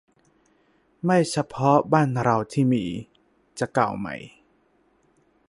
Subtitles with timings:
[1.05, 2.85] ไม่เฉพาะบ้านเราที่มี
[3.59, 4.15] จะเก่าใหม่